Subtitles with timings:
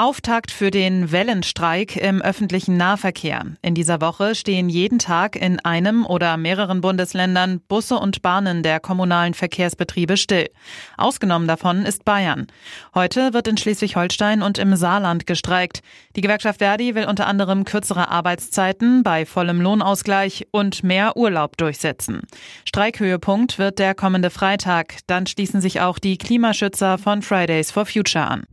[0.00, 3.44] Auftakt für den Wellenstreik im öffentlichen Nahverkehr.
[3.62, 8.78] In dieser Woche stehen jeden Tag in einem oder mehreren Bundesländern Busse und Bahnen der
[8.78, 10.50] kommunalen Verkehrsbetriebe still.
[10.96, 12.46] Ausgenommen davon ist Bayern.
[12.94, 15.80] Heute wird in Schleswig-Holstein und im Saarland gestreikt.
[16.14, 22.22] Die Gewerkschaft Verdi will unter anderem kürzere Arbeitszeiten bei vollem Lohnausgleich und mehr Urlaub durchsetzen.
[22.64, 24.98] Streikhöhepunkt wird der kommende Freitag.
[25.08, 28.44] Dann schließen sich auch die Klimaschützer von Fridays for Future an.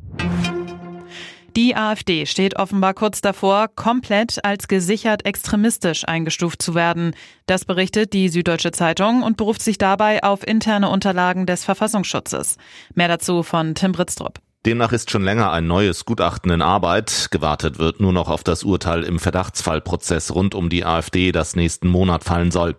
[1.56, 7.16] Die AfD steht offenbar kurz davor, komplett als gesichert extremistisch eingestuft zu werden.
[7.46, 12.58] Das berichtet die Süddeutsche Zeitung und beruft sich dabei auf interne Unterlagen des Verfassungsschutzes.
[12.94, 14.42] Mehr dazu von Tim Britztrup.
[14.66, 17.28] Demnach ist schon länger ein neues Gutachten in Arbeit.
[17.30, 21.88] Gewartet wird nur noch auf das Urteil im Verdachtsfallprozess rund um die AfD, das nächsten
[21.88, 22.76] Monat fallen soll.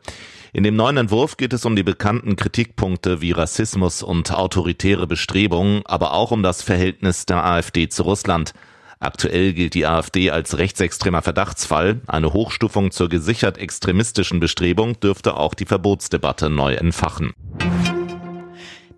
[0.53, 5.83] In dem neuen Entwurf geht es um die bekannten Kritikpunkte wie Rassismus und autoritäre Bestrebungen,
[5.87, 8.53] aber auch um das Verhältnis der AfD zu Russland.
[8.99, 12.01] Aktuell gilt die AfD als rechtsextremer Verdachtsfall.
[12.09, 17.33] Eine Hochstufung zur gesichert extremistischen Bestrebung dürfte auch die Verbotsdebatte neu entfachen.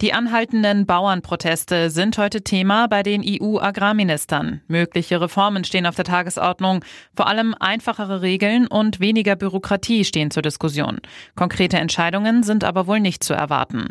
[0.00, 4.60] Die anhaltenden Bauernproteste sind heute Thema bei den EU-Agrarministern.
[4.68, 6.84] Mögliche Reformen stehen auf der Tagesordnung.
[7.16, 10.98] Vor allem einfachere Regeln und weniger Bürokratie stehen zur Diskussion.
[11.34, 13.88] Konkrete Entscheidungen sind aber wohl nicht zu erwarten.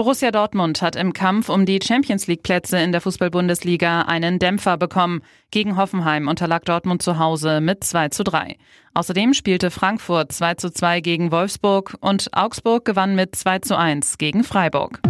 [0.00, 4.78] Borussia Dortmund hat im Kampf um die Champions League Plätze in der Fußball-Bundesliga einen Dämpfer
[4.78, 5.20] bekommen.
[5.50, 8.56] Gegen Hoffenheim unterlag Dortmund zu Hause mit 2 zu 3.
[8.94, 14.16] Außerdem spielte Frankfurt 2 zu 2 gegen Wolfsburg und Augsburg gewann mit 2 zu 1
[14.16, 15.00] gegen Freiburg.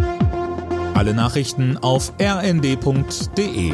[0.93, 3.71] Alle Nachrichten auf rnd.de